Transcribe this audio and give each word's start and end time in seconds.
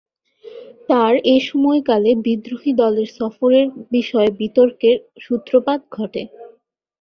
তার 0.89 1.13
এ 1.25 1.45
সময়কালে 1.49 2.11
বিদ্রোহী 2.25 2.71
দলের 2.81 3.09
সফরের 3.17 3.65
বিষয়ে 3.91 4.29
বিতর্কের 4.41 4.95
সূত্রপাত 5.23 5.79
ঘটে। 5.91 6.21